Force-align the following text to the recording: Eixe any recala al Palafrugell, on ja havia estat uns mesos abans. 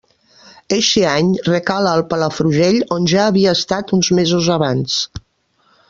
Eixe 0.77 1.03
any 1.09 1.29
recala 1.49 1.93
al 1.99 2.03
Palafrugell, 2.15 2.81
on 2.99 3.07
ja 3.13 3.23
havia 3.27 3.55
estat 3.59 3.97
uns 3.99 4.13
mesos 4.23 4.53
abans. 4.59 4.99